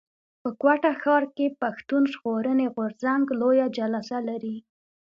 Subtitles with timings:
[0.41, 4.55] په کوټه ښار کښي پښتون ژغورني غورځنګ لويه جلسه لري.